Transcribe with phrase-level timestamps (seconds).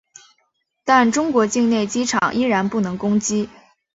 [0.83, 3.47] 但中国境内机场依然不能攻击。